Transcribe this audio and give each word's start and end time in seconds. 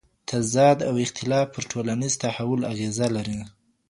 تضاد 0.31 0.79
او 0.89 0.95
اختلاف 1.05 1.45
پر 1.53 1.63
ټولنیز 1.71 2.13
تحول 2.23 2.61
اغېزه 2.71 3.07
لري. 3.15 3.39